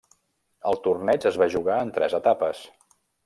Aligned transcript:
El 0.71 0.79
torneig 0.87 1.27
es 1.31 1.37
va 1.43 1.49
jugar 1.57 1.77
en 1.83 1.91
tres 1.99 2.17
etapes. 2.21 2.63